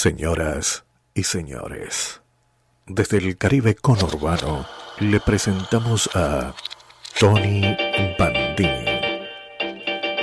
[0.00, 2.22] Señoras y señores,
[2.86, 4.64] desde el Caribe conurbano
[5.00, 6.54] le presentamos a
[7.18, 7.76] Tony
[8.16, 8.84] Bandini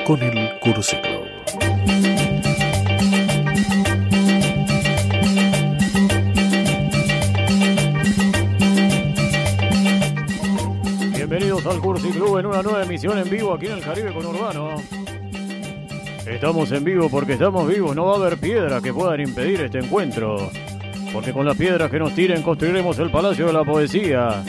[0.08, 1.26] con el Cursi Club.
[11.14, 14.78] Bienvenidos al Cursi Club en una nueva emisión en vivo aquí en el Caribe conurbano.
[16.28, 19.78] Estamos en vivo porque estamos vivos, no va a haber piedras que puedan impedir este
[19.80, 20.50] encuentro.
[21.14, 24.44] Porque con las piedras que nos tiren construiremos el Palacio de la Poesía.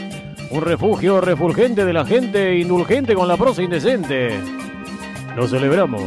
[0.50, 4.40] Un refugio refulgente de la gente indulgente con la prosa indecente.
[5.36, 6.02] Nos celebramos,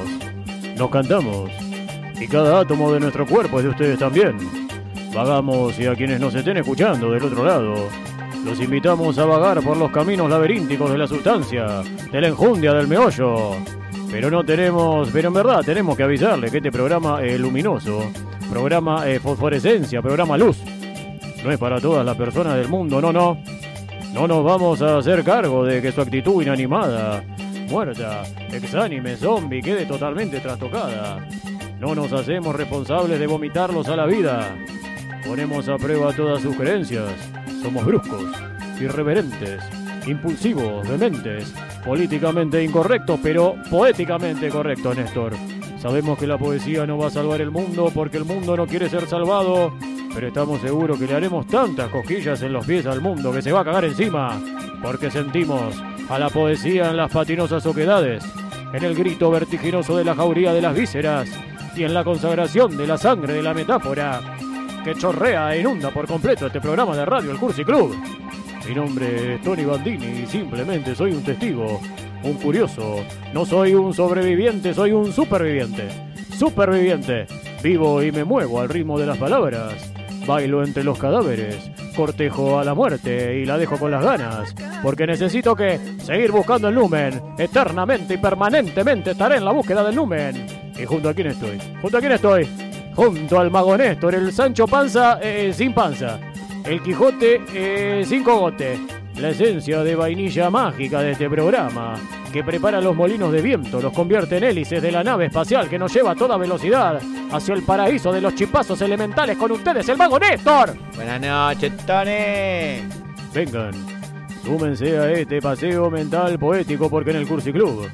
[0.75, 1.51] nos cantamos
[2.19, 4.37] y cada átomo de nuestro cuerpo es de ustedes también.
[5.13, 7.75] Vagamos y a quienes nos estén escuchando del otro lado,
[8.43, 12.87] los invitamos a vagar por los caminos laberínticos de la sustancia, de la enjundia del
[12.87, 13.55] meollo.
[14.11, 18.11] Pero no tenemos, pero en verdad tenemos que avisarle que este programa es luminoso,
[18.49, 20.57] programa eh, fosforescencia, programa luz.
[21.43, 23.37] No es para todas las personas del mundo, no, no.
[24.13, 27.23] No nos vamos a hacer cargo de que su actitud inanimada,
[27.69, 31.25] muerta, exánime, zombie, quede totalmente trastocada.
[31.79, 34.57] No nos hacemos responsables de vomitarlos a la vida.
[35.25, 37.13] Ponemos a prueba todas sus creencias.
[37.61, 38.25] Somos bruscos,
[38.81, 39.61] irreverentes,
[40.09, 41.53] impulsivos, dementes,
[41.85, 45.33] políticamente incorrectos, pero poéticamente correctos, Néstor.
[45.77, 48.89] Sabemos que la poesía no va a salvar el mundo porque el mundo no quiere
[48.89, 49.73] ser salvado,
[50.13, 53.51] pero estamos seguros que le haremos tantas cosquillas en los pies al mundo que se
[53.51, 54.41] va a cagar encima,
[54.81, 55.75] porque sentimos
[56.09, 58.23] a la poesía en las patinosas oquedades,
[58.73, 61.29] en el grito vertiginoso de la jauría de las vísceras
[61.75, 64.19] y en la consagración de la sangre de la metáfora
[64.83, 67.95] que chorrea e inunda por completo este programa de radio El Cursi Club.
[68.69, 71.81] Mi nombre es Tony Bandini y simplemente soy un testigo,
[72.21, 73.03] un curioso.
[73.33, 75.87] No soy un sobreviviente, soy un superviviente.
[76.37, 77.25] Superviviente.
[77.63, 79.73] Vivo y me muevo al ritmo de las palabras.
[80.27, 81.71] Bailo entre los cadáveres.
[81.95, 84.53] Cortejo a la muerte y la dejo con las ganas.
[84.83, 87.19] Porque necesito que seguir buscando el lumen.
[87.39, 90.45] Eternamente y permanentemente estaré en la búsqueda del lumen.
[90.79, 91.57] ¿Y junto a quién estoy?
[91.81, 92.47] ¿Junto a quién estoy?
[92.95, 96.19] Junto al mago Néstor, el Sancho Panza eh, sin panza.
[96.63, 98.79] El Quijote eh, sin cogote.
[99.15, 101.95] La esencia de vainilla mágica de este programa,
[102.31, 105.77] que prepara los molinos de viento, los convierte en hélices de la nave espacial que
[105.77, 109.97] nos lleva a toda velocidad hacia el paraíso de los chipazos elementales con ustedes, el
[109.97, 110.73] mago Néstor.
[110.95, 112.87] Buenas noches, Tony.
[113.33, 113.73] Vengan,
[114.43, 117.89] súmense a este paseo mental poético porque en el Cursi Club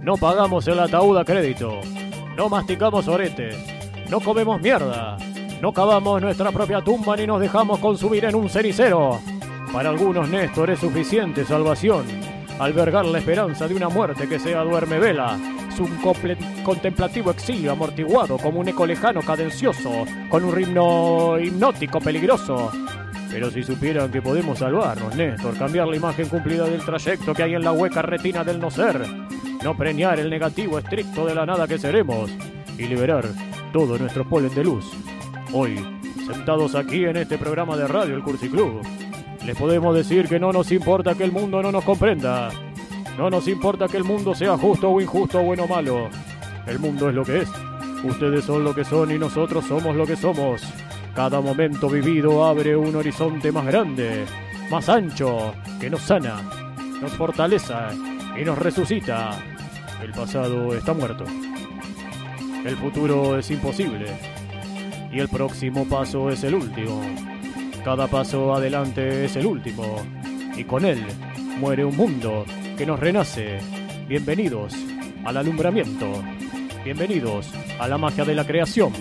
[0.00, 1.80] no pagamos el ataúd a crédito,
[2.36, 3.56] no masticamos oretes,
[4.08, 5.18] no comemos mierda,
[5.60, 9.20] no cavamos nuestra propia tumba ni nos dejamos consumir en un cenicero.
[9.72, 12.04] Para algunos, Néstor es suficiente salvación.
[12.58, 15.38] Albergar la esperanza de una muerte que sea duerme vela.
[15.68, 15.98] Es un
[16.62, 22.70] contemplativo exilio amortiguado como un eco lejano cadencioso, con un ritmo hipnótico peligroso.
[23.30, 27.54] Pero si supieran que podemos salvarnos, Néstor, cambiar la imagen cumplida del trayecto que hay
[27.54, 29.06] en la hueca retina del no ser,
[29.62, 32.30] no preñar el negativo estricto de la nada que seremos
[32.78, 33.26] y liberar
[33.72, 34.86] todo nuestro polen de luz.
[35.52, 35.76] Hoy,
[36.26, 38.82] sentados aquí en este programa de radio El Cursi Club,
[39.44, 42.50] les podemos decir que no nos importa que el mundo no nos comprenda.
[43.16, 46.10] No nos importa que el mundo sea justo o injusto, bueno o malo.
[46.66, 47.48] El mundo es lo que es.
[48.04, 50.62] Ustedes son lo que son y nosotros somos lo que somos.
[51.14, 54.26] Cada momento vivido abre un horizonte más grande,
[54.70, 56.42] más ancho, que nos sana,
[57.00, 57.72] nos fortalece
[58.38, 59.38] y nos resucita.
[60.02, 61.24] El pasado está muerto.
[62.64, 64.35] El futuro es imposible.
[65.16, 67.00] Y el próximo paso es el último.
[67.82, 70.06] Cada paso adelante es el último.
[70.54, 71.02] Y con él
[71.58, 72.44] muere un mundo
[72.76, 73.56] que nos renace.
[74.06, 74.74] Bienvenidos
[75.24, 76.22] al alumbramiento.
[76.84, 77.50] Bienvenidos
[77.80, 78.92] a la magia de la creación.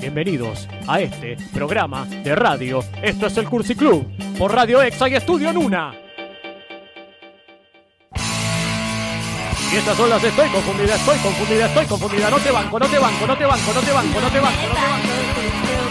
[0.00, 2.84] Bienvenidos a este programa de radio.
[3.02, 4.06] Esto es el Cursi Club
[4.38, 6.05] por Radio Exa y Estudio Nuna.
[9.76, 12.30] Estas son las estoy confundida, estoy confundida, estoy confundida.
[12.30, 14.68] No te banco, no te banco, no te banco, no te banco, no te banco,
[14.68, 15.85] no te banco.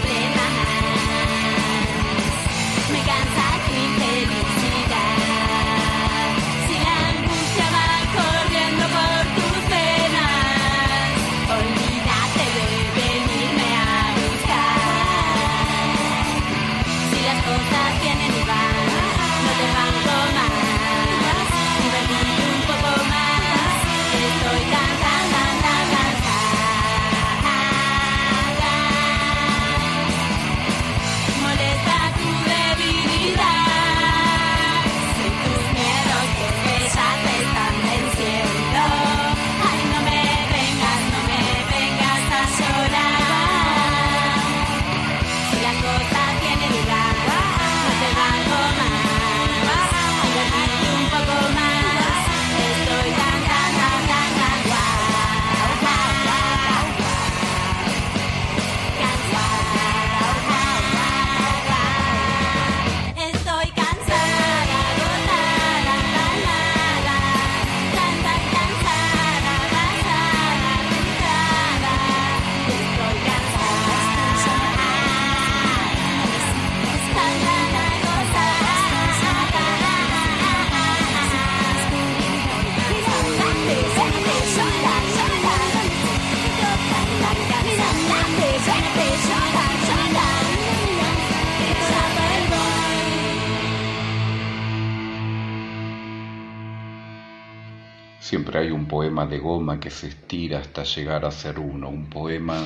[98.28, 102.10] Siempre hay un poema de goma que se estira hasta llegar a ser uno, un
[102.10, 102.56] poema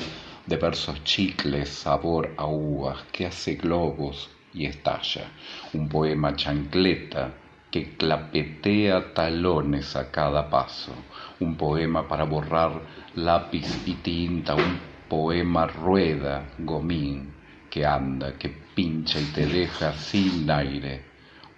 [0.47, 5.27] de versos chicles, sabor a uvas, que hace globos y estalla,
[5.73, 7.35] un poema chancleta
[7.69, 10.95] que clapetea talones a cada paso,
[11.39, 12.81] un poema para borrar
[13.13, 17.35] lápiz y tinta, un poema rueda, gomín,
[17.69, 21.03] que anda, que pincha y te deja sin aire,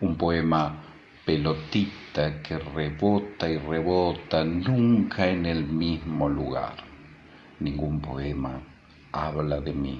[0.01, 6.75] un poema pelotita que rebota y rebota nunca en el mismo lugar.
[7.59, 8.61] Ningún poema
[9.11, 9.99] habla de mí,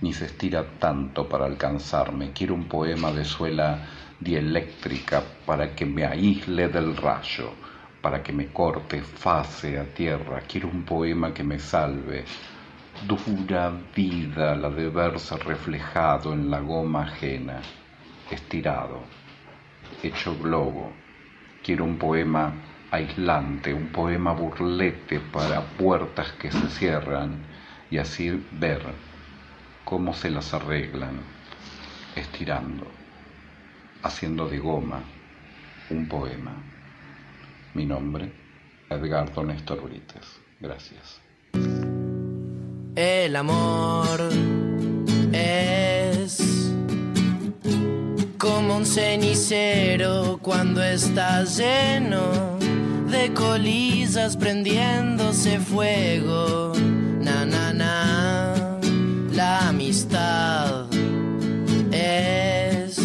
[0.00, 2.32] ni se estira tanto para alcanzarme.
[2.32, 3.78] Quiero un poema de suela
[4.18, 7.50] dieléctrica para que me aísle del rayo,
[8.00, 10.40] para que me corte fase a tierra.
[10.48, 12.24] Quiero un poema que me salve.
[13.06, 17.60] Dura vida la de verse reflejado en la goma ajena,
[18.30, 19.02] estirado,
[20.02, 21.03] hecho globo.
[21.64, 22.52] Quiero un poema
[22.90, 27.38] aislante, un poema burlete para puertas que se cierran
[27.90, 28.82] y así ver
[29.86, 31.20] cómo se las arreglan,
[32.14, 32.86] estirando,
[34.02, 35.02] haciendo de goma
[35.88, 36.54] un poema.
[37.72, 38.30] Mi nombre,
[38.90, 40.40] Edgardo Néstor Brites.
[40.60, 41.22] Gracias.
[42.94, 44.20] El amor
[48.84, 52.58] un cenicero cuando está lleno
[53.08, 56.72] de colillas prendiéndose fuego.
[57.20, 58.78] Na, na, na.
[59.32, 60.86] La amistad
[61.92, 63.00] es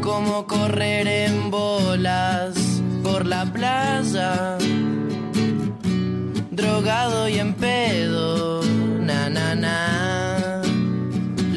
[0.00, 2.54] como correr en bolas
[3.02, 4.56] por la playa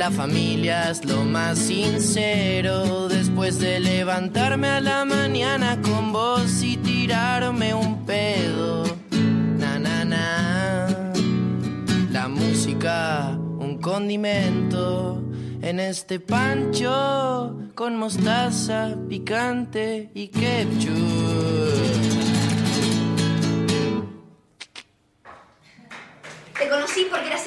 [0.01, 6.75] La familia es lo más sincero después de levantarme a la mañana con vos y
[6.77, 8.83] tirarme un pedo,
[9.59, 11.13] na na na.
[12.09, 15.21] La música, un condimento
[15.61, 21.90] en este pancho con mostaza, picante y ketchup.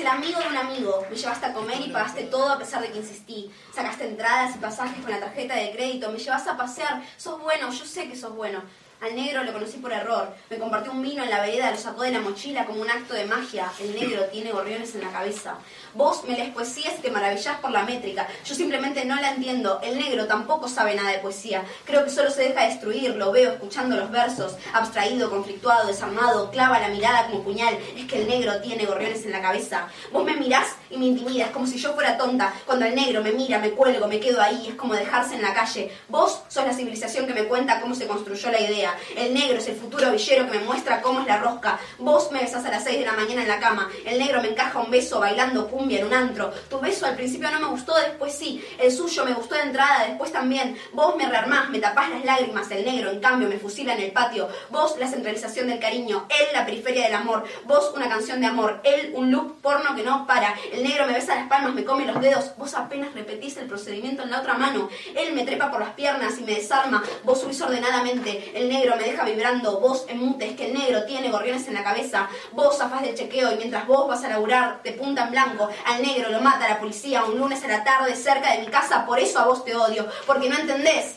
[0.05, 1.07] El amigo de un amigo.
[1.09, 3.51] Me llevaste a comer y pagaste todo a pesar de que insistí.
[3.75, 6.13] Sacaste entradas y pasajes con la tarjeta de crédito.
[6.13, 7.03] Me llevas a pasear.
[7.17, 8.63] Sos bueno, yo sé que sos bueno.
[9.05, 10.35] Al negro lo conocí por error.
[10.49, 13.13] Me compartió un vino en la vereda, lo sacó de la mochila como un acto
[13.13, 13.71] de magia.
[13.79, 15.57] El negro tiene gorriones en la cabeza.
[15.93, 18.27] Vos me lees poesías y te maravillás por la métrica.
[18.47, 19.79] Yo simplemente no la entiendo.
[19.83, 21.65] El negro tampoco sabe nada de poesía.
[21.85, 23.15] Creo que solo se deja destruir.
[23.17, 24.57] Lo veo escuchando los versos.
[24.73, 26.51] Abstraído, conflictuado, desarmado.
[26.51, 27.77] Clava la mirada como puñal.
[27.95, 29.87] Es que el negro tiene gorriones en la cabeza.
[30.13, 32.55] Vos me mirás y me intimidas como si yo fuera tonta.
[32.67, 34.69] Cuando el negro me mira, me cuelgo, me quedo ahí.
[34.69, 35.91] Es como dejarse en la calle.
[36.09, 38.95] Vos sos la civilización que me cuenta cómo se construyó la idea.
[39.17, 41.79] El negro es el futuro villero que me muestra cómo es la rosca.
[41.99, 43.91] Vos me besás a las 6 de la mañana en la cama.
[44.05, 46.53] El negro me encaja un beso bailando cumbia en un antro.
[46.69, 48.65] Tu beso al principio no me gustó, después sí.
[48.79, 50.77] El suyo me gustó de entrada, después también.
[50.93, 52.71] Vos me rearmás, me tapás las lágrimas.
[52.71, 54.49] El negro, en cambio, me fusila en el patio.
[54.71, 56.27] Vos la centralización del cariño.
[56.29, 57.45] Él la periferia del amor.
[57.65, 58.81] Vos una canción de amor.
[58.85, 60.55] Él un loop porno que no para.
[60.85, 62.53] Negro me besa las palmas, me come los dedos.
[62.57, 64.89] Vos apenas repetís el procedimiento en la otra mano.
[65.17, 67.03] Él me trepa por las piernas y me desarma.
[67.25, 68.53] Vos subís ordenadamente.
[68.55, 69.81] El negro me deja vibrando.
[69.81, 72.29] Vos emutes que el negro tiene gorriones en la cabeza.
[72.53, 75.69] Vos zafás del chequeo y mientras vos vas a laburar de punta en blanco.
[75.87, 79.07] Al negro lo mata la policía un lunes a la tarde cerca de mi casa.
[79.07, 80.07] Por eso a vos te odio.
[80.27, 81.17] Porque no entendés.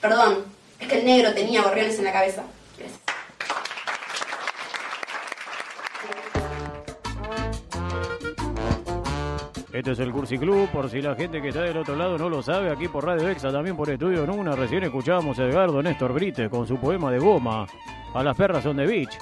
[0.00, 0.44] Perdón.
[0.80, 2.42] Es que el negro tenía gorriones en la cabeza.
[9.76, 12.30] Este es el Cursi Club, por si la gente que está del otro lado no
[12.30, 14.52] lo sabe, aquí por Radio Exa, también por Estudio en una.
[14.56, 17.66] Recién escuchábamos a Edgardo Néstor Brites con su poema de goma,
[18.14, 19.18] A las perras son de beach.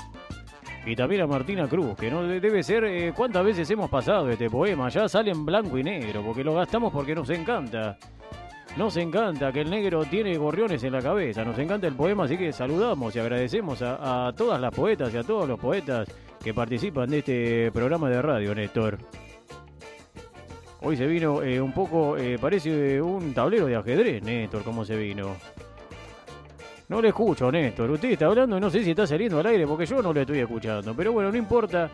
[0.86, 2.84] Y también a Martina Cruz, que no de- debe ser.
[2.84, 4.88] eh, ¿Cuántas veces hemos pasado este poema?
[4.90, 7.98] Ya sale en blanco y negro, porque lo gastamos porque nos encanta.
[8.76, 11.42] Nos encanta que el negro tiene gorriones en la cabeza.
[11.44, 15.16] Nos encanta el poema, así que saludamos y agradecemos a, a todas las poetas y
[15.16, 16.06] a todos los poetas
[16.42, 18.98] que participan de este programa de radio, Néstor.
[20.86, 24.94] Hoy se vino eh, un poco, eh, parece un tablero de ajedrez, Néstor, cómo se
[24.94, 25.34] vino.
[26.90, 27.90] No le escucho, Néstor.
[27.90, 30.20] Usted está hablando y no sé si está saliendo al aire porque yo no le
[30.20, 30.94] estoy escuchando.
[30.94, 31.88] Pero bueno, no importa.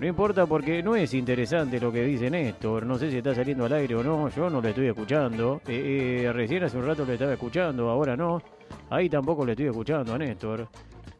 [0.00, 2.86] No importa porque no es interesante lo que dice Néstor.
[2.86, 4.30] No sé si está saliendo al aire o no.
[4.30, 5.60] Yo no le estoy escuchando.
[5.68, 8.40] Eh, recién hace un rato le estaba escuchando, ahora no.
[8.88, 10.66] Ahí tampoco le estoy escuchando a Néstor.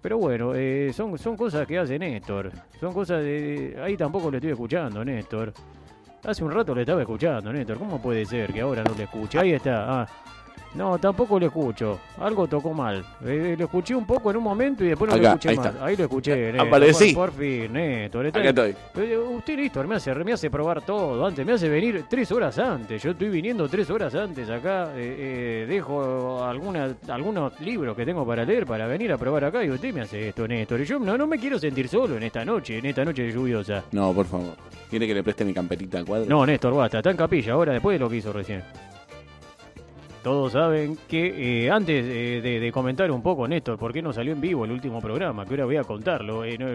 [0.01, 2.51] Pero bueno, eh, son, son cosas que hace Néstor.
[2.81, 3.79] Son cosas de...
[3.83, 5.53] Ahí tampoco le estoy escuchando, Néstor.
[6.25, 7.79] Hace un rato le estaba escuchando, Néstor.
[7.79, 9.39] ¿Cómo puede ser que ahora no le escuche?
[9.39, 10.03] Ahí está.
[10.03, 10.09] Ah.
[10.75, 11.99] No, tampoco lo escucho.
[12.19, 13.05] Algo tocó mal.
[13.27, 15.57] Eh, lo escuché un poco en un momento y después no lo Acá, escuché ahí
[15.57, 15.67] más.
[15.67, 15.85] está.
[15.85, 16.37] Ahí lo escuché.
[16.53, 16.67] Néstor.
[16.69, 17.13] Aparecí.
[17.13, 17.77] Por, por fin.
[17.77, 18.77] Está- Acá estoy.
[18.97, 21.45] Eh, Usted, Néstor, me hace, me hace probar todo antes.
[21.45, 23.03] Me hace venir tres horas antes.
[23.03, 24.93] Yo estoy viniendo tres horas antes acá.
[24.95, 29.65] eh, eh, dejo alguna, algunos libros que tengo para leer para venir a probar acá.
[29.65, 30.81] Y usted me hace esto, Néstor.
[30.81, 33.83] Y yo no, no me quiero sentir solo en esta noche, en esta noche lluviosa.
[33.91, 34.55] No, por favor.
[34.89, 36.27] ¿Quiere que le preste mi camperita al cuadro?
[36.29, 36.99] No, Néstor, basta.
[36.99, 38.63] Está en capilla ahora, después de lo que hizo recién.
[40.23, 44.13] Todos saben que eh, antes eh, de, de comentar un poco, Néstor, por qué no
[44.13, 46.45] salió en vivo el último programa, que ahora voy a contarlo.
[46.45, 46.67] eh, no,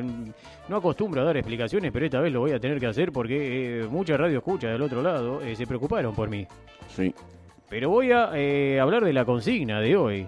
[0.68, 3.86] no acostumbro a dar explicaciones, pero esta vez lo voy a tener que hacer porque
[3.90, 6.48] mucha radio escucha del otro lado se preocuparon por mí.
[6.88, 7.14] Sí.
[7.70, 10.28] Pero voy a eh, hablar de la consigna de hoy,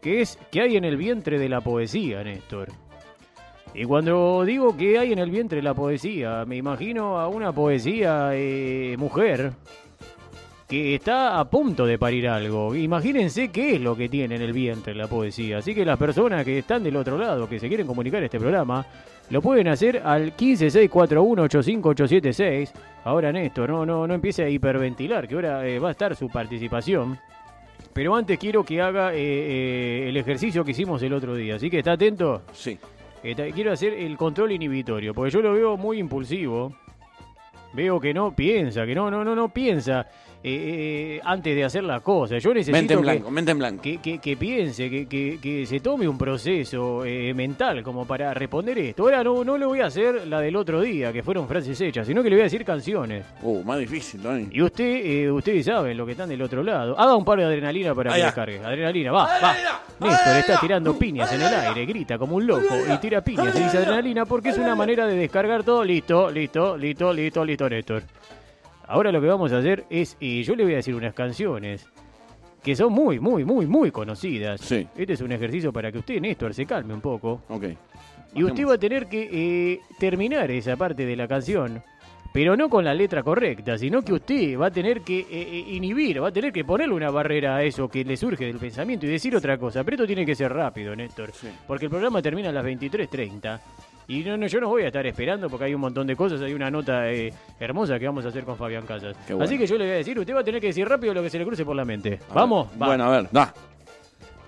[0.00, 2.68] que es ¿qué hay en el vientre de la poesía, Néstor?
[3.72, 7.52] Y cuando digo que hay en el vientre de la poesía, me imagino a una
[7.52, 9.52] poesía eh, mujer
[10.70, 12.76] que está a punto de parir algo.
[12.76, 15.58] Imagínense qué es lo que tiene en el vientre la poesía.
[15.58, 18.86] Así que las personas que están del otro lado, que se quieren comunicar este programa,
[19.30, 22.70] lo pueden hacer al 15641-85876.
[23.02, 26.28] Ahora Néstor, no, no, no empiece a hiperventilar, que ahora eh, va a estar su
[26.28, 27.18] participación.
[27.92, 31.56] Pero antes quiero que haga eh, eh, el ejercicio que hicimos el otro día.
[31.56, 32.42] Así que está atento.
[32.52, 32.78] Sí.
[33.20, 36.76] Quiero hacer el control inhibitorio, porque yo lo veo muy impulsivo.
[37.72, 40.06] Veo que no piensa, que no, no, no, no piensa
[40.42, 42.42] eh, eh, antes de hacer las cosas.
[42.42, 43.82] Yo necesito Mente en que- mente en blanco.
[43.82, 49.02] que, que- que piense, que, se tome un proceso eh, mental como para responder esto.
[49.02, 52.06] Ahora no, no le voy a hacer la del otro día, que fueron frases hechas,
[52.06, 53.24] sino que le voy a decir canciones.
[53.42, 54.48] Uh, más difícil, Tony.
[54.50, 56.98] Y usted, eh, ustedes saben lo que están del otro lado.
[56.98, 58.60] Haga un par de adrenalina para que descargue.
[58.64, 59.54] Adrenalina, va, va.
[60.00, 63.62] Néstor está tirando piñas en el aire, grita como un loco y tira piñas y
[63.64, 65.84] dice adrenalina porque es una manera de descargar todo.
[65.84, 68.02] Listo, listo, listo, listo, listo, Néstor.
[68.90, 71.86] Ahora lo que vamos a hacer es, yo le voy a decir unas canciones
[72.60, 74.60] que son muy, muy, muy, muy conocidas.
[74.60, 74.84] Sí.
[74.96, 77.42] Este es un ejercicio para que usted, Néstor, se calme un poco.
[77.48, 77.66] Ok.
[78.34, 81.80] Y usted va a tener que eh, terminar esa parte de la canción,
[82.32, 85.64] pero no con la letra correcta, sino que usted va a tener que eh, eh,
[85.70, 89.06] inhibir, va a tener que ponerle una barrera a eso que le surge del pensamiento
[89.06, 89.84] y decir otra cosa.
[89.84, 91.46] Pero esto tiene que ser rápido, Néstor, Sí.
[91.66, 93.60] porque el programa termina a las 23.30.
[94.10, 96.40] Y no, no, yo no voy a estar esperando porque hay un montón de cosas,
[96.40, 99.14] hay una nota eh, hermosa que vamos a hacer con Fabián Casas.
[99.28, 99.44] Bueno.
[99.44, 101.22] Así que yo le voy a decir, usted va a tener que decir rápido lo
[101.22, 102.18] que se le cruce por la mente.
[102.28, 102.66] A ¿Vamos?
[102.80, 102.86] Va.
[102.88, 103.54] Bueno, a ver, da.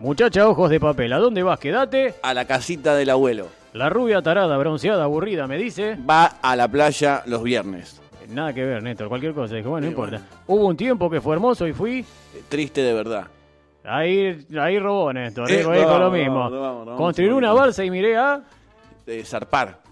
[0.00, 1.60] Muchacha, ojos de papel, ¿a dónde vas?
[1.60, 2.14] Quédate.
[2.22, 3.46] A la casita del abuelo.
[3.72, 5.96] La rubia tarada, bronceada, aburrida, me dice.
[6.10, 8.02] Va a la playa los viernes.
[8.30, 9.54] Nada que ver, Néstor, cualquier cosa.
[9.54, 10.16] Dije, bueno, no Sí, importa.
[10.18, 10.42] bueno.
[10.48, 12.04] Hubo un tiempo que fue hermoso y fui.
[12.48, 13.26] Triste de verdad.
[13.84, 16.96] Ahí, ahí robó Néstor, Eh, no, lo no, mismo.
[16.96, 18.40] Construir una balsa y miré a.
[19.06, 19.82] De zarpar.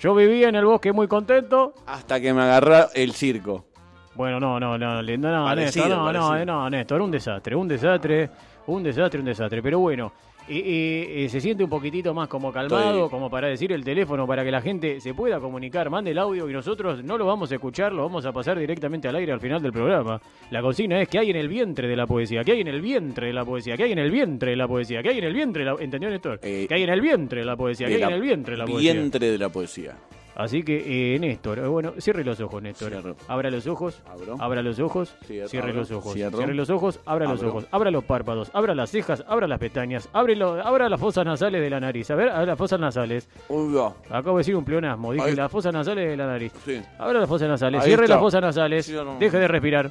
[0.00, 1.74] Yo vivía en el bosque muy contento.
[1.86, 3.66] Hasta que me agarró el circo.
[4.14, 6.46] Bueno, no, no, no, no, no, Parecido, Néstor, no, no, parecido.
[6.46, 8.30] no, Néstor, un desastre, un desastre,
[8.66, 9.62] un desastre, un desastre.
[9.62, 10.12] Pero bueno,
[10.48, 14.44] eh, se siente un poquitito más como calmado, Estoy- como para decir el teléfono, para
[14.44, 17.54] que la gente se pueda comunicar, mande el audio y nosotros no lo vamos a
[17.56, 20.20] escuchar, lo vamos a pasar directamente al aire al final del programa.
[20.50, 22.80] La consigna es que hay en el vientre de la poesía, que hay en el
[22.80, 25.24] vientre de la poesía, que hay en el vientre de la poesía, que hay en
[25.24, 25.76] el vientre de la...
[25.80, 26.40] ¿Entendió, Néstor?
[26.42, 28.58] Eh, que hay en el vientre de la poesía, que hay en el vientre de
[28.58, 28.92] la poesía.
[28.92, 29.96] Vientre de la poesía.
[30.36, 32.90] Así que, eh, Néstor, eh, bueno, cierre los ojos, Néstor.
[32.92, 33.16] Cierro.
[33.26, 34.36] Abra los ojos, Abro.
[34.38, 36.36] abra los ojos, Cierro, cierre los ojos, cierro.
[36.36, 40.10] cierre los ojos, abra los ojos, abra los párpados, abra las cejas, abra las pestañas,
[40.12, 42.10] abre lo- abra las fosas nasales de la nariz.
[42.10, 43.30] A ver, abra las fosas nasales.
[43.48, 43.94] Uy, va.
[44.10, 45.34] Acabo de decir un pleonasmo, dije Ahí.
[45.36, 46.52] las fosas nasales de la nariz.
[46.66, 46.82] Sí.
[46.98, 48.14] Abra las fosas nasales, Ahí cierre está.
[48.16, 49.16] las fosas nasales, Cierro.
[49.18, 49.90] deje de respirar,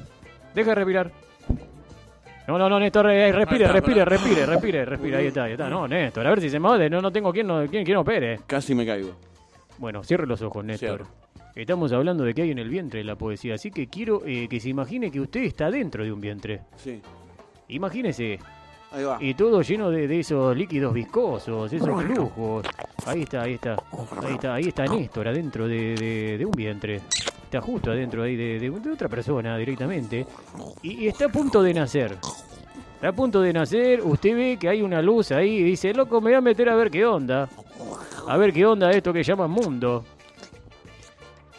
[0.54, 1.10] deje de respirar.
[2.46, 5.52] No, no, no, Néstor, eh, respire, Ahí está, respire, respire, respire, respire, ahí está, ahí
[5.54, 5.68] está.
[5.68, 8.38] No, Néstor, a ver si se me no, no tengo quien, no, quien, quien opere.
[8.46, 9.10] Casi me caigo.
[9.78, 10.88] Bueno, cierre los ojos, Néstor.
[11.04, 11.06] Cierro.
[11.54, 14.46] Estamos hablando de que hay en el vientre de la poesía, así que quiero eh,
[14.48, 16.60] que se imagine que usted está dentro de un vientre.
[16.76, 17.00] Sí.
[17.68, 18.38] Imagínese,
[18.92, 19.18] Ahí va.
[19.20, 22.66] y todo lleno de, de esos líquidos viscosos, esos flujos.
[23.06, 23.76] Ahí está, ahí está,
[24.22, 27.00] ahí está, ahí está Néstor adentro de, de- de un vientre.
[27.44, 30.26] Está justo adentro ahí de, de- de otra persona directamente.
[30.82, 32.16] Y, y está a punto de nacer.
[33.06, 36.20] Está a punto de nacer, usted ve que hay una luz ahí y dice, loco,
[36.20, 37.48] me voy a meter a ver qué onda.
[38.26, 40.04] A ver qué onda esto que llaman mundo.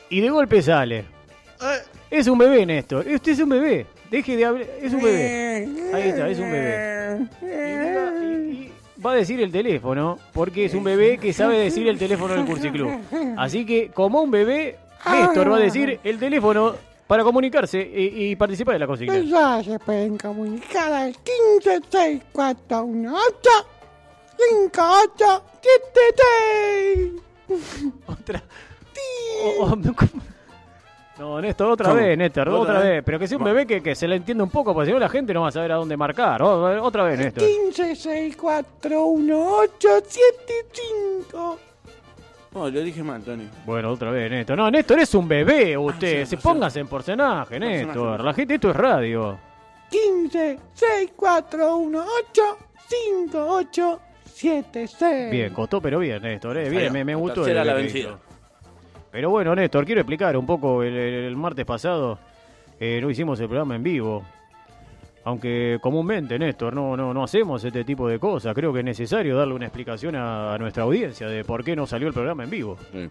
[0.10, 1.06] Y de golpe sale.
[2.12, 3.08] Es un bebé, Néstor.
[3.08, 3.86] Usted es un bebé.
[4.12, 4.68] Deje de hablar.
[4.82, 5.70] Es un bebé.
[5.94, 7.28] Ahí está, es un bebé.
[7.42, 8.54] Y diga- y-
[8.98, 12.34] y va a decir el teléfono, porque es un bebé que sabe decir el teléfono
[12.34, 12.92] del Cursiclub.
[13.38, 14.76] Así que, como un bebé,
[15.10, 16.76] Néstor va a decir el teléfono
[17.08, 19.18] para comunicarse y, y participar de la consigna.
[19.20, 23.16] Ya se pueden comunicar al 15641
[24.38, 27.12] 5873.
[28.08, 28.44] Otra.
[29.44, 30.22] O- o- ¿cómo?
[31.20, 32.00] No, Néstor, otra ¿Cómo?
[32.00, 32.84] vez, Néstor, ¿Otra otra, vez?
[32.90, 33.04] vez.
[33.04, 35.00] Pero que sea un bebé que, que se le entienda un poco, porque si no
[35.00, 36.42] la gente no va a saber a dónde marcar.
[36.44, 37.44] O- otra vez, Néstor.
[37.44, 37.96] 15,
[42.58, 42.66] 6, 4, 1, 8, 7, 5.
[42.66, 43.48] No, lo dije mal, Tony.
[43.66, 44.58] Bueno, otra vez, Néstor.
[44.58, 46.20] No, Néstor es un bebé, usted.
[46.26, 46.44] sí, se sí.
[46.44, 48.24] póngase en personaje, Néstor.
[48.24, 49.38] La gente, esto es radio.
[49.90, 52.42] 15, 6, 4, 1, 8,
[53.32, 55.32] 5, 8, 7, 6.
[55.32, 56.58] Bien, costó, pero bien, Néstor.
[56.58, 56.92] eh, Bien, Salió.
[56.94, 57.42] me, me gustó.
[57.44, 58.18] tercera el la vencida.
[59.12, 60.84] Pero bueno, Néstor, quiero explicar un poco.
[60.84, 62.20] El, el- el martes pasado
[62.80, 64.24] eh, no hicimos el programa en vivo.
[65.28, 68.56] Aunque comúnmente, Néstor, no, no, no hacemos este tipo de cosas.
[68.56, 71.86] Creo que es necesario darle una explicación a, a nuestra audiencia de por qué no
[71.86, 73.10] salió el programa en vivo Sí.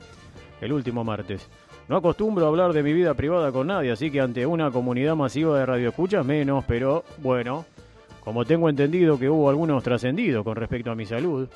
[0.62, 1.46] el último martes.
[1.88, 5.14] No acostumbro a hablar de mi vida privada con nadie, así que ante una comunidad
[5.14, 7.66] masiva de radioescuchas menos, pero bueno,
[8.24, 11.46] como tengo entendido que hubo algunos trascendidos con respecto a mi salud,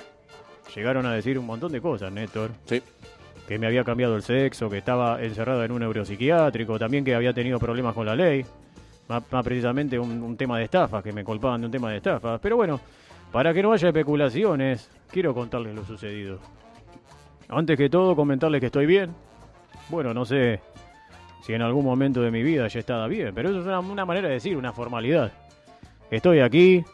[0.76, 2.50] llegaron a decir un montón de cosas, Néstor.
[2.66, 2.82] Sí.
[3.48, 7.32] Que me había cambiado el sexo, que estaba encerrado en un neuropsiquiátrico, también que había
[7.32, 8.44] tenido problemas con la ley,
[9.10, 12.40] más, precisamente un, un tema de estafas, que me culpaban de un tema de estafas.
[12.40, 12.80] Pero bueno,
[13.32, 16.38] para que no haya especulaciones, quiero contarles lo sucedido.
[17.48, 19.14] Antes que todo, comentarles que estoy bien.
[19.88, 20.60] Bueno, no sé
[21.42, 24.04] si en algún momento de mi vida ya estaba bien, pero eso es una, una
[24.04, 25.32] manera de decir, una formalidad.
[26.10, 26.84] Estoy aquí,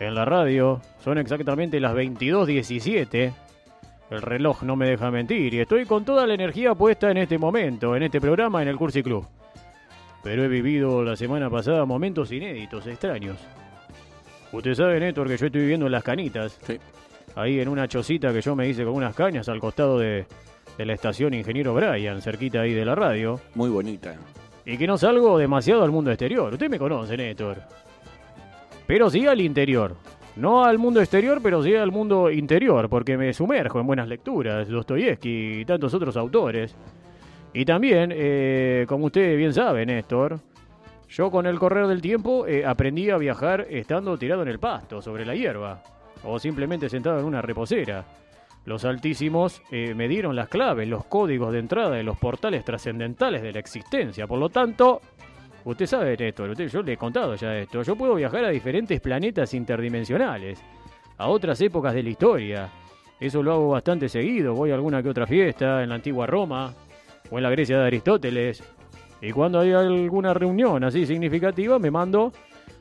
[0.00, 3.32] en la radio, son exactamente las 22.17.
[4.10, 7.38] El reloj no me deja mentir y estoy con toda la energía puesta en este
[7.38, 9.26] momento, en este programa, en el Cursi Club.
[10.22, 13.38] Pero he vivido la semana pasada momentos inéditos, extraños.
[14.52, 16.58] Usted sabe, Néstor, que yo estoy viviendo en Las Canitas.
[16.62, 16.78] Sí.
[17.34, 20.26] Ahí en una chocita que yo me hice con unas cañas al costado de,
[20.76, 23.40] de la estación Ingeniero Brian, cerquita ahí de la radio.
[23.54, 24.16] Muy bonita.
[24.64, 26.52] Y que no salgo demasiado al mundo exterior.
[26.52, 27.62] Usted me conoce, Néstor.
[28.86, 29.96] Pero sí al interior.
[30.36, 34.68] No al mundo exterior, pero sí al mundo interior, porque me sumerjo en buenas lecturas,
[34.68, 36.74] Dostoyevsky y tantos otros autores.
[37.54, 40.40] Y también, eh, como usted bien sabe, Néstor,
[41.08, 45.02] yo con el correr del tiempo eh, aprendí a viajar estando tirado en el pasto,
[45.02, 45.82] sobre la hierba,
[46.24, 48.06] o simplemente sentado en una reposera.
[48.64, 53.42] Los altísimos eh, me dieron las claves, los códigos de entrada de los portales trascendentales
[53.42, 54.26] de la existencia.
[54.26, 55.02] Por lo tanto,
[55.64, 57.82] usted sabe, Néstor, usted, yo le he contado ya esto.
[57.82, 60.62] Yo puedo viajar a diferentes planetas interdimensionales,
[61.18, 62.70] a otras épocas de la historia.
[63.20, 64.54] Eso lo hago bastante seguido.
[64.54, 66.72] Voy a alguna que otra fiesta en la antigua Roma
[67.32, 68.62] o en la Grecia de Aristóteles.
[69.20, 72.32] Y cuando hay alguna reunión así significativa, me mando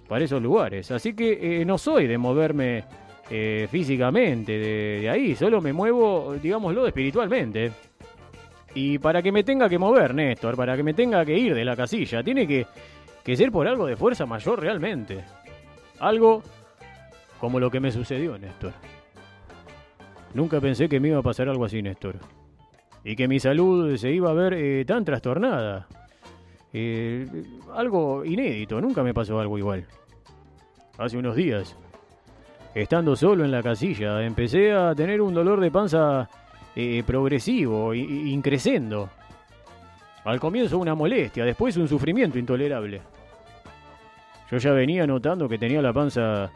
[0.08, 0.92] para esos lugares.
[0.92, 2.84] Así que eh, no soy de moverme
[3.30, 7.72] eh, físicamente de, ahí, solo me muevo, digámoslo, espiritualmente.
[8.76, 11.64] Y para que me tenga que mover, Néstor, para que me tenga que ir de
[11.64, 12.68] la casilla, tiene que,
[13.24, 15.24] que ser por algo de fuerza mayor realmente.
[16.00, 16.44] Algo
[17.40, 18.74] como lo que me sucedió, Néstor.
[20.34, 22.16] Nunca pensé que me iba a pasar algo así, Néstor.
[23.04, 25.88] Y que mi salud se iba a ver eh, tan trastornada.
[26.74, 27.28] Eh,
[27.74, 29.86] algo inédito, nunca me pasó algo igual.
[30.98, 31.76] Hace unos días,
[32.76, 36.30] estando solo en la casilla, empecé a tener un dolor de panza
[36.76, 39.10] eh, progresivo, increciendo.
[40.24, 43.02] Al comienzo una molestia, después un sufrimiento intolerable.
[44.52, 46.52] Yo ya venía notando que tenía la panza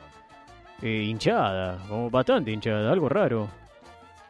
[0.82, 3.48] eh, hinchada, como bastante hinchada, algo raro.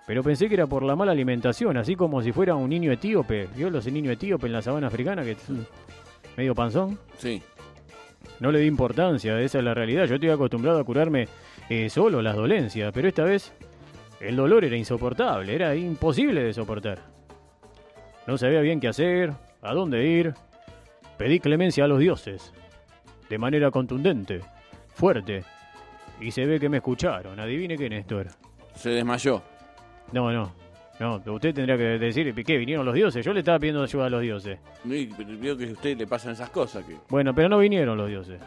[0.08, 3.48] Pero pensé que era por la mala alimentación, así como si fuera un niño etíope.
[3.56, 5.40] ¿Vio los niños etíope en la sabana africana que es
[6.38, 7.00] medio panzón?
[7.18, 7.42] Sí.
[8.40, 10.06] No le di importancia, esa es la realidad.
[10.06, 11.28] Yo estoy acostumbrado a curarme
[11.70, 13.52] eh, solo las dolencias, pero esta vez
[14.20, 17.00] el dolor era insoportable, era imposible de soportar.
[18.28, 20.34] No sabía bien qué hacer, a dónde ir.
[21.18, 22.52] Pedí clemencia a los dioses,
[23.30, 24.42] de manera contundente,
[24.94, 25.44] fuerte,
[26.20, 27.40] y se ve que me escucharon.
[27.40, 28.28] Adivine qué, Néstor.
[28.76, 29.42] Se desmayó.
[30.16, 30.52] No, no,
[30.98, 32.58] no, usted tendría que decir, ¿qué?
[32.58, 33.26] ¿Vinieron los dioses?
[33.26, 34.58] Yo le estaba pidiendo ayuda a los dioses.
[34.86, 36.86] Y Veo que a usted le pasan esas cosas.
[36.86, 38.40] que Bueno, pero no vinieron los dioses.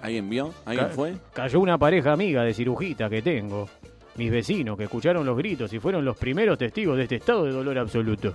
[0.00, 0.54] ¿Alguien vio?
[0.64, 1.14] ¿Alguien Ca- fue?
[1.34, 3.68] Cayó una pareja amiga de cirujita que tengo.
[4.16, 7.52] Mis vecinos que escucharon los gritos y fueron los primeros testigos de este estado de
[7.52, 8.34] dolor absoluto.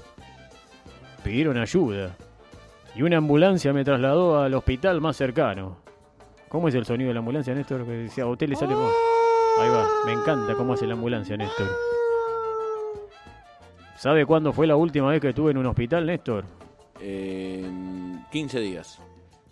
[1.23, 2.15] Pidieron ayuda.
[2.95, 5.77] Y una ambulancia me trasladó al hospital más cercano.
[6.49, 7.83] ¿Cómo es el sonido de la ambulancia, Néstor?
[7.83, 8.91] Que decía, a usted le sale más.
[9.59, 11.67] Ahí va, me encanta cómo hace la ambulancia, Néstor.
[14.03, 16.43] ¿Sabe cuándo fue la última vez que estuve en un hospital, Néstor?
[16.99, 18.99] En 15 días.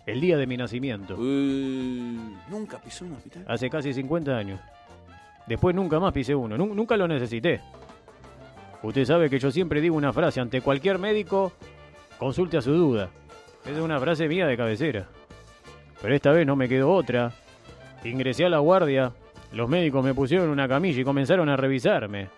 [0.04, 1.14] El día de mi nacimiento.
[1.16, 2.18] Uy,
[2.50, 3.46] Nunca pisó un hospital.
[3.48, 4.60] Hace casi 50 años.
[5.46, 7.62] Después nunca más pisé uno, nu- nunca lo necesité.
[8.82, 11.52] Usted sabe que yo siempre digo una frase, ante cualquier médico,
[12.18, 13.08] consulte a su duda.
[13.62, 15.06] Esa es una frase mía de cabecera.
[16.02, 17.32] Pero esta vez no me quedó otra.
[18.04, 19.12] Ingresé a la guardia,
[19.54, 22.28] los médicos me pusieron una camilla y comenzaron a revisarme.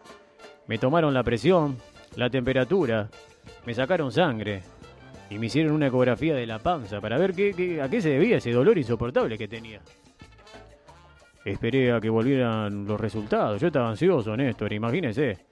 [0.68, 1.76] Me tomaron la presión,
[2.16, 3.08] la temperatura,
[3.66, 4.62] me sacaron sangre.
[5.30, 8.36] y me hicieron una ecografía de la panza para ver qué, a qué se debía
[8.36, 9.80] ese dolor insoportable que tenía.
[11.44, 13.60] Esperé a que volvieran los resultados.
[13.60, 15.46] Yo estaba ansioso, Néstor, imagínese.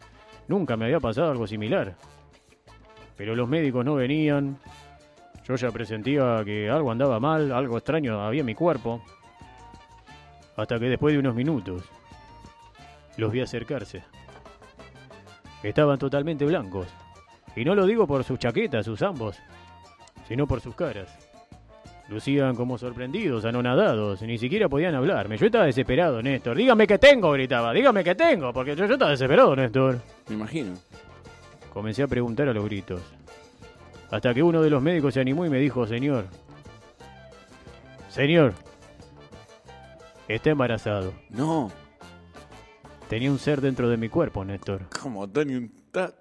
[0.48, 1.96] Nunca me había pasado algo similar.
[3.16, 4.58] Pero los médicos no venían.
[5.44, 9.02] Yo ya presentía que algo andaba mal, algo extraño había en mi cuerpo.
[10.56, 11.82] Hasta que después de unos minutos
[13.16, 14.04] los vi acercarse.
[15.62, 16.88] Estaban totalmente blancos.
[17.54, 19.38] Y no lo digo por sus chaquetas, sus ambos,
[20.26, 21.08] sino por sus caras.
[22.08, 25.38] Lucían como sorprendidos, anonadados, ni siquiera podían hablarme.
[25.38, 26.56] Yo estaba desesperado, Néstor.
[26.56, 27.72] Dígame que tengo, gritaba.
[27.72, 29.98] Dígame que tengo, porque yo, yo estaba desesperado, Néstor.
[30.28, 30.74] Me imagino.
[31.72, 33.00] Comencé a preguntar a los gritos.
[34.10, 36.26] Hasta que uno de los médicos se animó y me dijo, señor,
[38.10, 38.52] señor,
[40.28, 41.14] está embarazado.
[41.30, 41.72] No,
[43.12, 44.86] Tenía un ser dentro de mi cuerpo, Néstor.
[45.02, 45.70] como Tony.
[45.84, 46.14] está-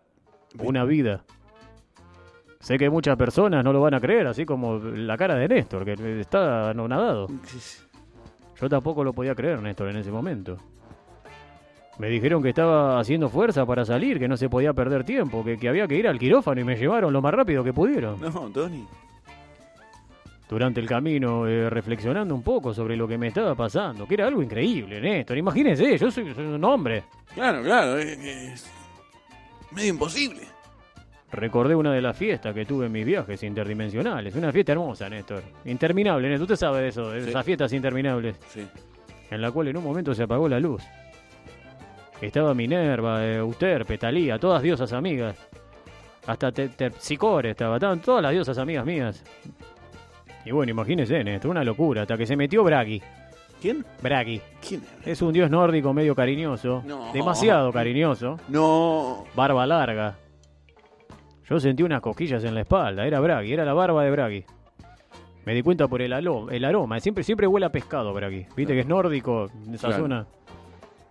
[0.59, 1.23] Una vida.
[2.59, 5.85] Sé que muchas personas no lo van a creer, así como la cara de Néstor,
[5.85, 7.27] que está anonadado.
[8.59, 10.57] Yo tampoco lo podía creer, Néstor, en ese momento.
[11.97, 15.57] Me dijeron que estaba haciendo fuerza para salir, que no se podía perder tiempo, que,
[15.57, 18.19] que había que ir al quirófano y me llevaron lo más rápido que pudieron.
[18.19, 18.85] No, Tony.
[20.51, 24.27] Durante el camino, eh, reflexionando un poco sobre lo que me estaba pasando, que era
[24.27, 25.37] algo increíble, Néstor.
[25.37, 27.03] Imagínense, yo soy, soy un hombre.
[27.33, 27.97] Claro, claro.
[27.97, 28.69] Es, es
[29.71, 30.41] medio imposible.
[31.31, 34.35] Recordé una de las fiestas que tuve en mis viajes interdimensionales.
[34.35, 35.41] Una fiesta hermosa, Néstor.
[35.63, 36.43] Interminable, Néstor.
[36.43, 37.29] Usted sabe de eso, de Sí.
[37.29, 38.35] esas fiestas interminables.
[38.49, 38.67] Sí.
[39.29, 40.83] En la cual en un momento se apagó la luz.
[42.19, 45.37] Estaba Minerva, eh, Euterpe, Talía, todas diosas amigas.
[46.27, 49.23] Hasta Te- Terpsicore estaba, estaban todas las diosas amigas mías.
[50.45, 52.01] Y bueno, imagínese, Néstor, una locura.
[52.03, 53.01] Hasta que se metió Bragi.
[53.61, 53.85] ¿Quién?
[54.01, 54.41] Bragi.
[54.67, 55.11] ¿Quién era?
[55.11, 56.81] Es un dios nórdico medio cariñoso.
[56.85, 57.11] No.
[57.13, 58.37] Demasiado cariñoso.
[58.49, 59.25] No.
[59.35, 60.15] Barba larga.
[61.47, 63.05] Yo sentí unas cosquillas en la espalda.
[63.05, 64.43] Era Bragi, era la barba de Bragi.
[65.45, 66.99] Me di cuenta por el, alo- el aroma.
[66.99, 68.45] Siempre, siempre huele a pescado Bragi.
[68.55, 70.03] Viste que es nórdico en esa Claro.
[70.03, 70.27] zona.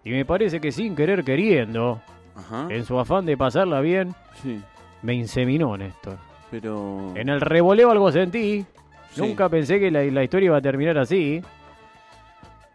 [0.04, 2.00] Y me parece que sin querer queriendo,
[2.34, 2.66] Ajá.
[2.70, 4.60] en su afán de pasarla bien, Sí.
[5.02, 6.16] me inseminó Néstor.
[6.50, 7.12] Pero.
[7.16, 8.64] En el revoleo algo sentí.
[9.12, 9.20] Sí.
[9.20, 11.42] Nunca pensé que la, la historia iba a terminar así.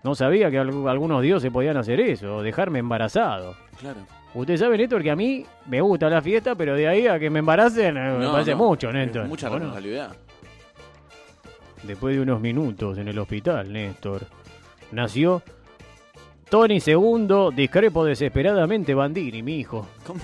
[0.03, 3.55] No sabía que algu- algunos dioses podían hacer eso, dejarme embarazado.
[3.79, 3.99] Claro.
[4.33, 7.29] Usted sabe, Néstor, que a mí me gusta la fiesta, pero de ahí a que
[7.29, 9.25] me embaracen eh, me parece no, mucho, Néstor.
[9.27, 9.57] Mucha ¿O no?
[9.59, 10.15] responsabilidad.
[11.83, 14.25] Después de unos minutos en el hospital, Néstor,
[14.91, 15.41] nació
[16.49, 19.87] Tony II, discrepo desesperadamente Bandini, mi hijo.
[20.05, 20.19] ¿Cómo?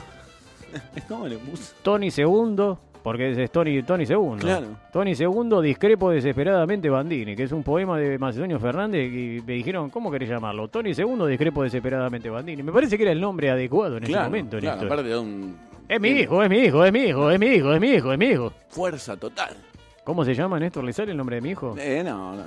[1.08, 1.74] ¿Cómo le puso?
[1.82, 4.38] Tony II, porque es Tony, Tony II.
[4.40, 4.68] Claro.
[4.92, 9.90] Tony II, discrepo desesperadamente Bandini, que es un poema de Macedonio Fernández y me dijeron,
[9.90, 10.68] ¿cómo querés llamarlo?
[10.68, 12.64] Tony II, discrepo desesperadamente Bandini.
[12.64, 15.58] Me parece que era el nombre adecuado en ese momento, claro, aparte de un.
[15.88, 18.14] Es mi hijo, es mi hijo, es mi hijo, es mi hijo, es mi hijo,
[18.14, 18.54] es mi hijo.
[18.70, 19.56] Fuerza total.
[20.04, 20.84] ¿Cómo se llama, Néstor?
[20.84, 21.76] ¿Le sale el nombre de mi hijo?
[21.78, 22.44] Eh, no, no.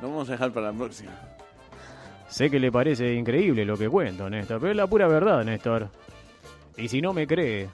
[0.00, 1.12] Lo vamos a dejar para la próxima.
[2.28, 5.88] Sé que le parece increíble lo que cuento, Néstor, pero es la pura verdad, Néstor.
[6.76, 7.68] Y si no me cree,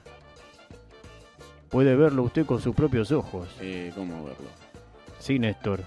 [1.69, 3.47] puede verlo usted con sus propios ojos.
[3.61, 4.47] Eh, ¿Cómo verlo?
[5.19, 5.81] Sí, Néstor.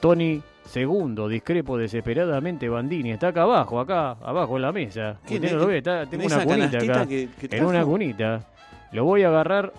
[0.00, 0.42] Tony
[0.74, 5.18] II, discrepo desesperadamente Bandini, está acá abajo, acá, abajo en la mesa.
[5.26, 7.06] ¿Quién Usted no lo ve, está, tengo ¿En una cunita acá.
[7.06, 8.40] que- que en una cunita.
[8.92, 9.72] Lo voy a agarrar,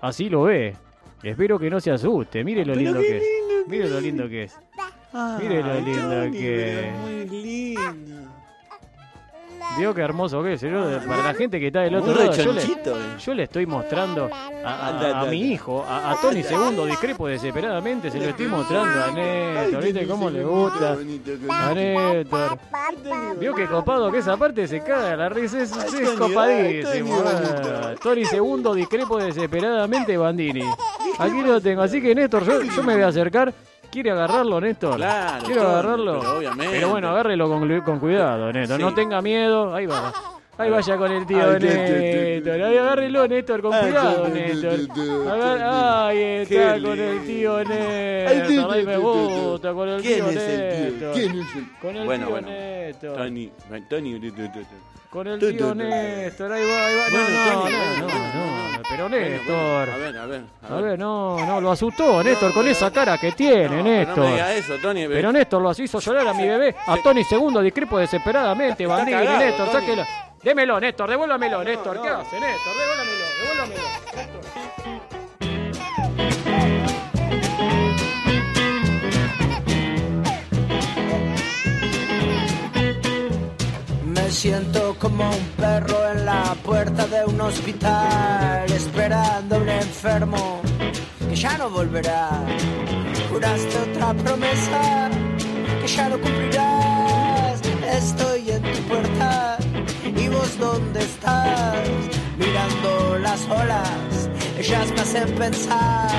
[0.00, 0.74] así lo ve.
[1.22, 2.44] Espero que no se asuste.
[2.44, 3.22] Mire lo lindo que es.
[3.22, 4.58] lindo Mire lo lindo que es.
[5.40, 6.94] Mire lo lindo que es.
[9.78, 10.60] Vio qué hermoso que es.
[10.60, 13.02] Yo, para la gente que está del otro lado, yo le, rechonchito, eh.
[13.18, 16.86] yo le estoy mostrando a, a- Anda, anda, a mi hijo, a, a Tony II,
[16.86, 19.82] discrepo desesperadamente, se lo estoy mostrando a Néstor.
[19.84, 20.96] ¿Viste cómo le gusta?
[21.50, 22.58] A Néstor.
[23.40, 27.22] Vio que copado que esa parte se caga la risa, es, es Tony, copadísimo.
[27.26, 27.94] ah.
[28.02, 30.64] Tony II, discrepo desesperadamente Bandini.
[31.18, 33.52] Aquí lo tengo, así que Néstor, yo, yo me voy a acercar.
[33.94, 34.96] ¿Quiere agarrarlo, Néstor?
[34.96, 36.18] Claro, ¿Quiere Tony, agarrarlo?
[36.18, 36.72] pero obviamente.
[36.74, 38.80] Pero bueno, agárrelo con, con cuidado, Néstor.
[38.80, 38.94] No Sí.
[38.96, 39.72] tenga miedo.
[39.72, 40.12] Ahí va.
[40.56, 42.52] Ahí vaya con el tío Ay, Néstor.
[42.62, 44.76] Ahí agárrelo, Néstor, con Ay, cuidado, Néstor.
[46.14, 48.72] Qué está con el tío Ay, Néstor.
[48.72, 50.26] Ahí me gusta con el ¿Quién tío?
[50.32, 51.12] Néstor.
[51.14, 52.48] ¿Quién es el- Con el Bueno, tío bueno.
[52.48, 53.16] Néstor.
[53.16, 53.52] Tony,
[53.90, 54.20] Tony.
[55.10, 55.74] Con el tío.
[55.74, 56.52] Néstor.
[56.52, 57.08] Ahí va, ahí va.
[57.10, 58.82] No, no, no, no.
[58.88, 59.90] Pero Néstor.
[59.90, 60.42] A ver, a ver.
[60.70, 64.18] A ver, no, no, lo asustó Néstor con esa cara que tiene, Néstor.
[64.18, 65.08] No me diga eso, Tony.
[65.08, 69.68] Pero Néstor lo hizo llorar a mi bebé, a Tony II, discrepo desesperadamente, Bandini, Néstor,
[69.72, 69.86] Tony.
[70.44, 71.96] Démelo, Néstor, devuélvamelo, Néstor.
[71.96, 72.02] no.
[72.02, 72.72] ¿Qué hace, Néstor?
[72.76, 73.82] Devuélvamelo, devuélvamelo.
[74.14, 75.54] Néstor.
[84.06, 90.60] Me siento como un perro en la puerta de un hospital, esperando a un enfermo
[91.28, 92.28] que ya no volverá.
[93.30, 95.10] Juraste otra promesa
[95.80, 97.60] que ya no cumplirás.
[97.92, 98.63] Estoy en
[104.66, 106.10] Ellas me hacen pensar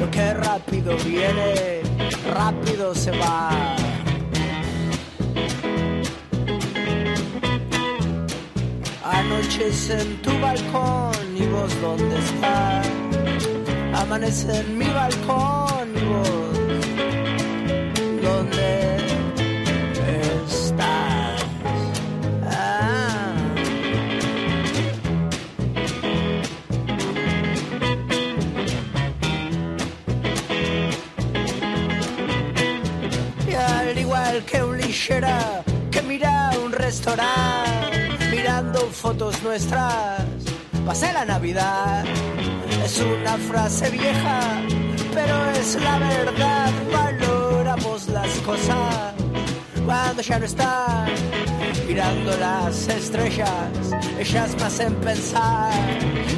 [0.00, 1.82] lo que rápido viene,
[2.32, 3.76] rápido se va.
[9.04, 12.88] Anochece en tu balcón y vos dónde estás.
[14.00, 16.43] Amanece en mi balcón y vos
[38.30, 40.22] mirando fotos nuestras,
[40.84, 42.04] pasé la Navidad.
[42.84, 44.40] Es una frase vieja,
[45.12, 46.72] pero es la verdad.
[46.92, 49.14] Valoramos las cosas
[49.84, 51.06] cuando ya no están.
[51.86, 53.50] Mirando las estrellas,
[54.18, 55.72] ellas me hacen pensar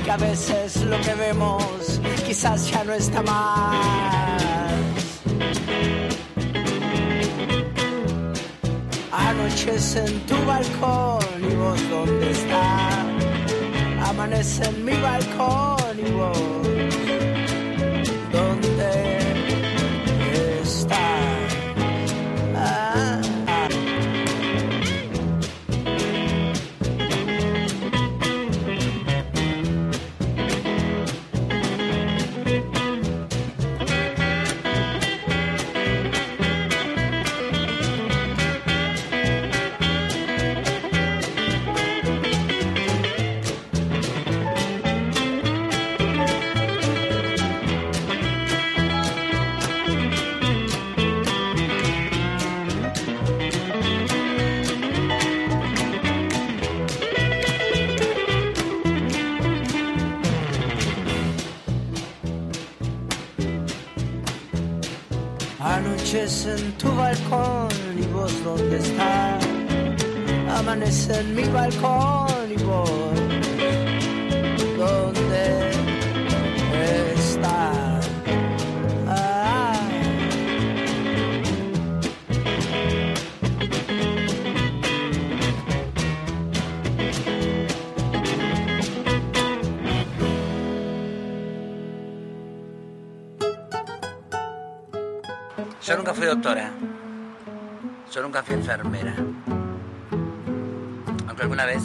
[0.05, 4.66] que a veces lo que vemos quizás ya no está más.
[9.39, 14.09] Anochece en tu balcón y vos dónde estás.
[14.09, 16.56] Amanece en mi balcón y vos
[66.49, 69.45] En tu balcón y vos dónde estás.
[70.59, 72.91] Amanece en mi balcón y vos
[74.79, 75.36] dónde
[96.17, 96.71] fui doctora.
[98.11, 99.15] Yo nunca fui enfermera.
[101.29, 101.83] Aunque alguna vez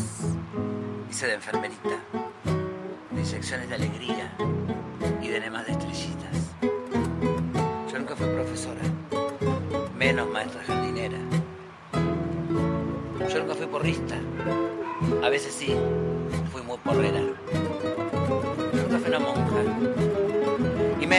[1.09, 1.97] hice de enfermerita.
[3.11, 4.31] De inyecciones de alegría
[5.21, 6.53] y de enemas de estrellitas.
[7.91, 8.79] Yo nunca fui profesora.
[9.97, 11.17] Menos maestra jardinera.
[13.29, 14.15] Yo nunca fui porrista.
[15.25, 15.75] A veces sí,
[16.53, 17.19] fui muy porrera.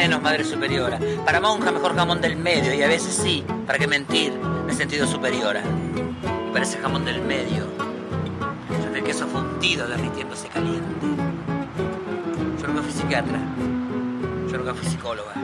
[0.02, 0.98] Menos madre superiora.
[1.24, 4.32] Para monja mejor jamón del medio y a veces sí, para qué mentir,
[4.66, 5.62] me he sentido superiora.
[5.62, 7.68] Y para ese jamón del medio,
[8.68, 11.06] yo el queso fundido derritiéndose caliente.
[12.60, 13.38] Yo nunca fui psiquiatra,
[14.50, 15.34] yo nunca fui psicóloga.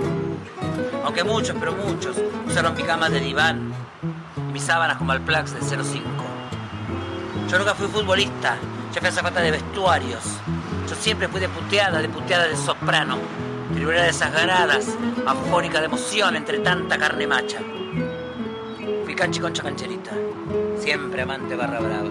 [1.05, 3.73] Aunque muchos, pero muchos, usaron mi cama de diván
[4.49, 6.05] y mis sábanas como al Plax del 05.
[7.49, 8.57] Yo nunca fui futbolista,
[8.93, 10.25] yo fui azafata de vestuarios.
[10.89, 13.19] Yo siempre fui de puteada, de puteada de soprano,
[13.75, 17.59] tribunal de esas ganadas, afónica de emoción entre tanta carne macha.
[19.05, 20.13] Fui canchi concha cancherita,
[20.79, 22.11] siempre amante barra brava,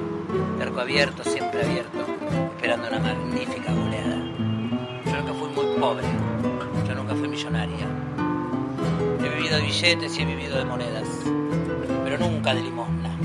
[0.62, 2.06] arco abierto, siempre abierto,
[2.56, 4.17] esperando una magnífica goleada.
[5.06, 6.08] Yo nunca fui muy pobre,
[6.88, 7.88] yo nunca fui millonaria.
[9.24, 11.08] He vivido de billetes y he vivido de monedas,
[12.04, 13.17] pero nunca de limosna.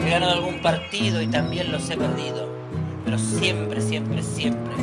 [0.00, 2.46] He ganado algún partido y también los he perdido,
[3.04, 4.74] pero siempre, siempre, siempre,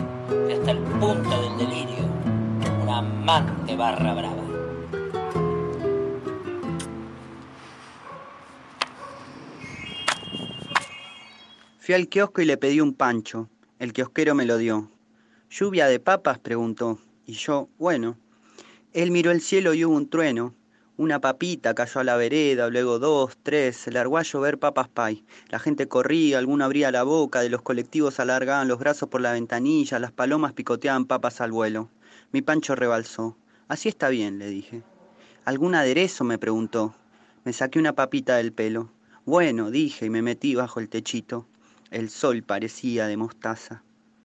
[0.52, 1.91] hasta el punto del delirio
[3.32, 4.44] amante barra brava.
[11.80, 13.50] Fui al kiosco y le pedí un pancho.
[13.80, 14.90] El kiosquero me lo dio.
[15.50, 16.40] ¿Lluvia de papas?
[16.40, 17.00] preguntó.
[17.26, 18.18] Y yo, bueno.
[18.94, 20.54] Él miró el cielo y hubo un trueno.
[20.98, 25.24] Una papita cayó a la vereda, luego dos, tres, se largó a llover papas pay.
[25.50, 29.32] La gente corría, alguno abría la boca, de los colectivos alargaban los brazos por la
[29.32, 31.90] ventanilla, las palomas picoteaban papas al vuelo.
[32.32, 33.36] Mi pancho rebalsó.
[33.68, 34.84] Así está bien, le dije.
[35.44, 36.24] ¿Algún aderezo?
[36.24, 36.96] me preguntó.
[37.44, 38.90] Me saqué una papita del pelo.
[39.26, 41.46] Bueno, dije y me metí bajo el techito.
[41.90, 43.84] El sol parecía de mostaza.